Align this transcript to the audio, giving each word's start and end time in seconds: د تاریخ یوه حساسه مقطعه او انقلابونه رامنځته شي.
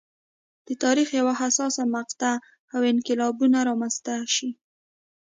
د 0.67 0.69
تاریخ 0.83 1.07
یوه 1.19 1.33
حساسه 1.41 1.83
مقطعه 1.95 2.35
او 2.73 2.79
انقلابونه 2.91 3.59
رامنځته 3.69 4.15
شي. 4.35 4.49